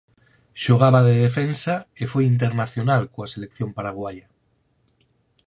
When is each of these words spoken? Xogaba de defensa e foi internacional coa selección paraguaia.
Xogaba 0.63 0.99
de 1.07 1.13
defensa 1.25 1.75
e 2.01 2.03
foi 2.11 2.23
internacional 2.33 3.03
coa 3.13 3.31
selección 3.33 3.69
paraguaia. 3.77 4.27